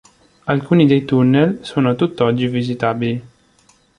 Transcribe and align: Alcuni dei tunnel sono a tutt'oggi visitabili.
Alcuni 0.47 0.87
dei 0.87 1.05
tunnel 1.05 1.59
sono 1.61 1.91
a 1.91 1.93
tutt'oggi 1.93 2.47
visitabili. 2.47 3.23